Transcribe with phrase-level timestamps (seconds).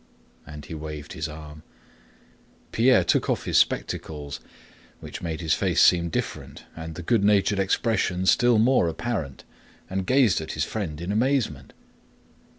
[0.47, 1.61] and he waved his arm.
[2.71, 4.39] Pierre took off his spectacles,
[4.99, 9.43] which made his face seem different and the good natured expression still more apparent,
[9.91, 11.71] and gazed at his friend in amazement.